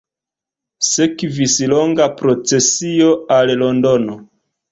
[0.91, 4.19] Sekvis longa procesio al Londono.